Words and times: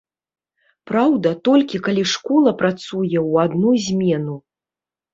Праўда, 0.91 1.33
толькі 1.51 1.83
калі 1.89 2.03
школа 2.15 2.57
працуе 2.65 3.07
ў 3.07 3.31
адну 3.47 3.79
змену. 3.93 4.35